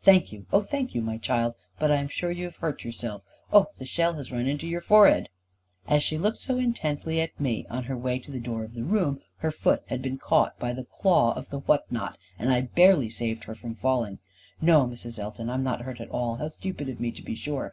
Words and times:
Thank 0.00 0.32
you, 0.32 0.44
oh 0.52 0.60
thank 0.62 0.92
you, 0.92 1.00
my 1.00 1.18
child. 1.18 1.54
But 1.78 1.92
I 1.92 1.98
am 1.98 2.08
sure 2.08 2.32
you 2.32 2.46
have 2.46 2.56
hurt 2.56 2.82
yourself. 2.82 3.22
Oh, 3.52 3.68
the 3.78 3.84
shell 3.84 4.14
has 4.14 4.32
run 4.32 4.46
into 4.48 4.66
your 4.66 4.80
forehead." 4.80 5.28
As 5.86 6.02
she 6.02 6.18
looked 6.18 6.40
so 6.40 6.56
intently 6.58 7.20
at 7.20 7.38
me, 7.38 7.64
on 7.70 7.84
her 7.84 7.96
way 7.96 8.18
to 8.18 8.32
the 8.32 8.40
door 8.40 8.64
of 8.64 8.74
the 8.74 8.82
room, 8.82 9.20
her 9.36 9.52
foot 9.52 9.84
had 9.86 10.02
been 10.02 10.18
caught 10.18 10.58
by 10.58 10.72
the 10.72 10.82
claw 10.82 11.32
of 11.32 11.50
the 11.50 11.60
what 11.60 11.92
not, 11.92 12.18
and 12.40 12.50
I 12.52 12.62
barely 12.62 13.08
saved 13.08 13.44
her 13.44 13.54
from 13.54 13.76
falling. 13.76 14.18
"No, 14.60 14.84
Mrs. 14.84 15.16
Elton, 15.16 15.48
I 15.48 15.54
am 15.54 15.62
not 15.62 15.82
hurt 15.82 16.00
at 16.00 16.10
all. 16.10 16.38
How 16.38 16.48
stupid 16.48 16.88
of 16.88 16.98
me, 16.98 17.12
to 17.12 17.22
be 17.22 17.36
sure. 17.36 17.72